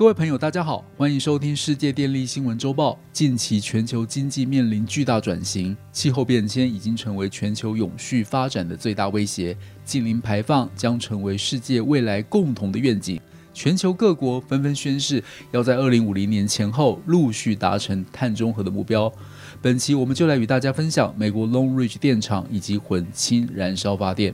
[0.00, 2.98] 各位朋友，大家好，欢迎收听世界电力新闻周报。
[3.12, 13.20] 近期全球经济面临巨大转型，气候变迁已经成为全球永续发展的最大威胁，近零排放将成为世界未来共同的愿景。
[13.52, 19.12] 全球各国纷纷宣誓，要在二零五零年前后陆续达成碳中和的目标。
[19.60, 24.32] 本期我们就来与大家分享美国 Long Ridge 电厂以及混氢燃烧发电。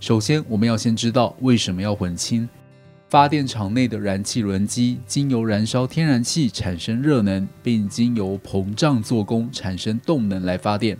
[0.00, 2.48] 首先，我们要先知道为什么要混氢。
[3.12, 10.96] 发电厂内的燃气轮机经由燃烧天然气产生热能，并经由膨胀做功产生动能来发电。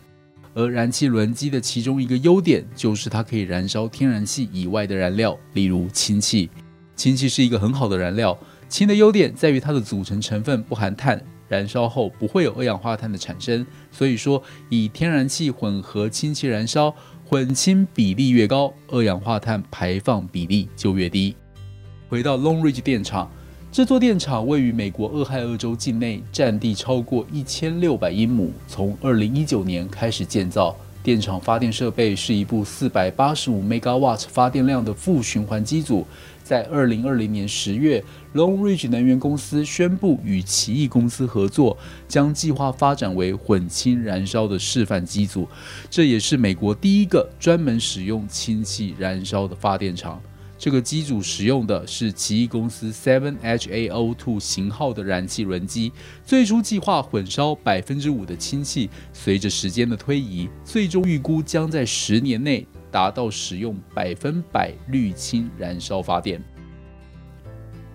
[0.53, 6.51] 而燃气轮机的其中一个优点就是它可以燃烧天然气以外的燃料，例如氢气。
[6.95, 8.39] 氢气是一个很好的燃料，
[8.69, 11.19] 氢的优点在于它的组成成分不含碳，
[11.49, 13.67] 燃烧后不会有二氧化碳的产生。
[13.91, 21.35] 所以说，以天然气混合氢气燃烧，混氢比例越高，二氧化碳排放比例就越低。
[22.13, 23.27] 回到 Long Ridge 电厂，
[23.73, 28.53] 这座电厂位于美国俄亥俄州境内，占地超过一千六百英亩。
[28.69, 36.07] 从二零一九年开始建造，电厂发电设备是一部四百八十五 megawatt 发电量的负循环机组。
[36.45, 38.05] 在二零二零年十月
[38.35, 45.49] ，Long Ridge 能源公司宣布与奇异公司合作，将计划发展为混氢燃烧的示范机组。
[45.89, 50.21] 这也是美国第一个专门使用氢气燃烧的发电厂。
[50.63, 55.91] 这个机组使用的是奇异公司 Seven H A O Two 型号的燃气轮机，
[56.25, 66.41] 最初计划混烧百分之五的氢气，随着时间的推移，最终预估将在十年内达到使用百分百氯氢燃烧发电。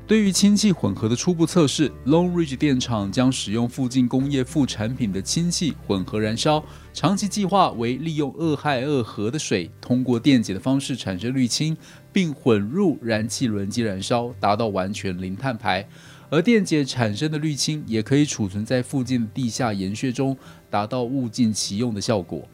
[0.08, 6.64] 对于氢气混合的初步测试，Long Ridge 电厂将使用附近工业副产品的氢气混合燃烧。
[6.94, 11.76] 长期计划为利用俄亥俄河的水，通过电解的方式产生氯氢，
[12.14, 15.86] 并混入燃气轮机燃烧，达到完全零碳排。
[16.30, 20.38] 而电解产生的氯氢也可以储存在附近的地下岩穴中，
[20.70, 22.48] 达到物尽其用的效果。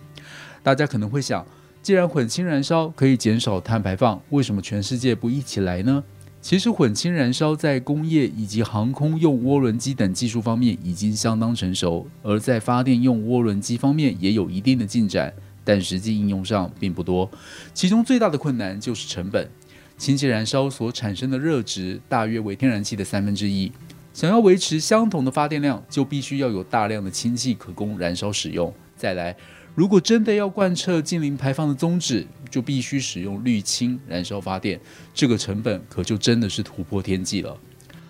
[0.63, 1.46] 大家可能会想，
[1.84, 6.03] 既然混氢燃烧可以减少碳排放，为什么全世界不一起来呢？
[6.44, 15.34] 其实混氢燃烧在工业以及航空用涡轮机等技术方面已经相当成熟，而在发电用涡轮机方面也有一定的进展，
[15.64, 17.31] 但实际应用上并不多。
[17.74, 19.50] 其中最大的困难就是成本。
[19.98, 23.72] 氢气燃烧所产生的热值大约为天然气的三分之一，
[24.14, 28.74] 想要维持相同的发电量，就必须要有大量的氢气可供燃烧使用。
[28.98, 29.34] 再来。
[29.75, 34.80] 如果真的要贯彻近零排放的宗旨，就必须使用氯氢燃烧发电，
[35.12, 37.58] 这个成本可就真的是突破天际了。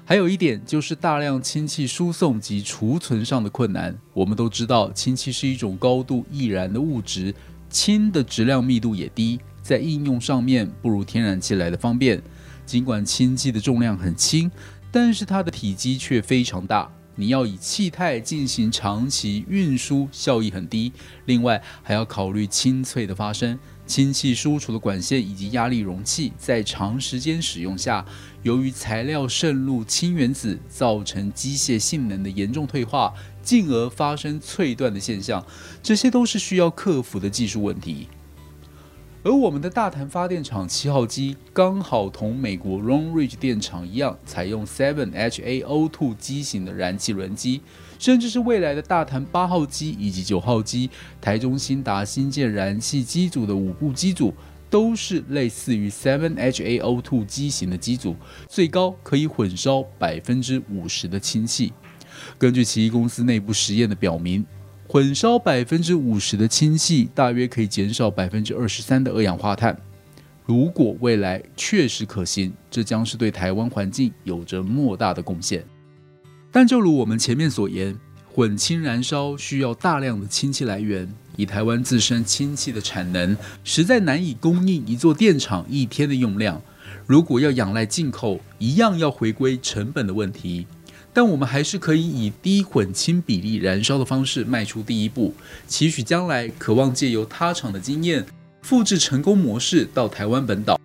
[0.03, 3.97] 还有一点就是大量氢气输送及储存上的困难。
[4.13, 7.33] 我们都知道，氢气是一种高度易燃的物质，
[7.69, 12.21] 氢的质量密度也低，在应用上面不如天然气来的方便。
[12.65, 14.51] 尽管氢气的重量很轻，
[14.91, 16.91] 但是它的体积却非常大。
[17.15, 20.91] 你要以气态进行长期运输，效益很低。
[21.27, 23.57] 另外，还要考虑清脆的发生。
[23.85, 28.05] 氢气输出的管线以及压力容器，在长时间使用下，
[28.41, 35.45] 由于材料渗入氢原子，造成机械性能的严重退化，进而发生脆断的现象。
[35.81, 38.07] 这些都是需要克服的技术问题。
[39.25, 47.62] 而我们的大潭发电厂七号机刚好同美国 Long Ridge 电厂一样，采用 Seven HAO2 机型的燃气轮机，
[47.97, 50.89] 甚至是未来的大潭八号机以及九号机，
[51.22, 54.33] 台中新达新建燃气机组的五部机组，
[54.69, 58.17] 都是类似于 Seven HAO2 机型的机组，
[58.50, 61.72] 最高可以混烧百分之五十的氢气。
[62.38, 64.45] 根据奇异公司内部实验的表明。
[64.93, 69.75] 混烧百分之五十的氢气，大约可以减少百分之二十三的二氧化碳。
[70.45, 75.65] 如果未来确实可行，这将是对台湾环境有着莫大的贡献。
[76.51, 77.97] 但就如我们前面所言，
[78.31, 86.62] 混氢燃烧需要大量的氢气来源，以台湾自身氢气的产能，实在难以供应一座电厂一天的用量。
[87.07, 90.68] 如果要仰赖进口，一样要回归成本的问题。
[91.13, 95.33] 但我们还是可以以低混氢比例燃烧的方式迈出第一步，
[95.68, 98.25] 期许将来渴望借由他厂的经验，
[98.63, 100.80] 复制成功模式到台湾本岛。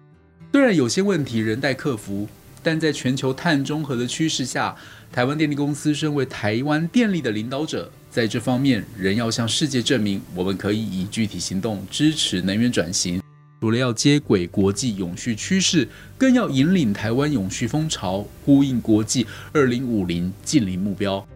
[0.53, 2.29] 虽然有些问题仍待克服，
[2.63, 4.77] 但在全球碳中和的趋势下，
[5.11, 13.19] 台湾电力公司身为台湾电力的领导者，在这方面仍要向世界证明，我们可以以具体行动支持能源转型。
[13.61, 21.27] 除了要接轨国际永续趋势，更要引领台湾永续风潮，呼应国际二零五零近零目标。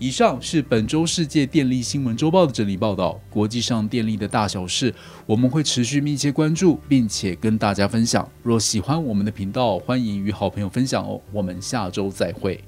[0.00, 3.20] 以上是本周世界电力新闻周报的整理报道。
[3.28, 4.94] 国际上电力的大小事，
[5.26, 8.28] 我们会持续密切关注，并且跟大家分享。
[8.42, 11.20] 若喜欢我们的频道，欢迎与好朋友分享哦。
[11.32, 12.62] 我们下周再会。